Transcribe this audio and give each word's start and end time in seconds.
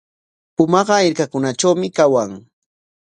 Pumaqa 0.55 0.97
hirkakunatrawmi 1.03 1.87
kawan. 1.97 2.31